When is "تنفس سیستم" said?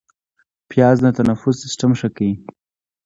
1.17-1.91